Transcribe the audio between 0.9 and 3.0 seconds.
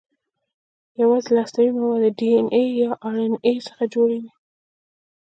یواځې له هستوي موادو ډي ان اې یا